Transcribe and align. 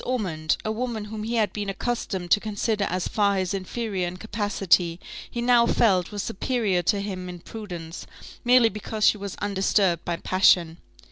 Ormond, 0.03 0.57
a 0.65 0.71
woman 0.71 1.05
whom 1.05 1.21
he 1.21 1.35
had 1.35 1.53
been 1.53 1.69
accustomed 1.69 2.31
to 2.31 2.39
consider 2.39 2.85
as 2.85 3.07
far 3.07 3.37
his 3.37 3.53
inferior 3.53 4.07
in 4.07 4.17
capacity, 4.17 4.99
he 5.29 5.43
now 5.43 5.67
felt 5.67 6.11
was 6.11 6.23
superior 6.23 6.81
to 6.81 7.01
him 7.01 7.29
in 7.29 7.37
prudence, 7.39 8.07
merely 8.43 8.69
because 8.69 9.05
she 9.05 9.19
was 9.19 9.35
undisturbed 9.35 10.03
by 10.03 10.15
passion. 10.15 10.77